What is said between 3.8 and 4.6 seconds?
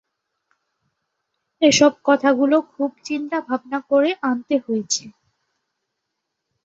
করে আনতে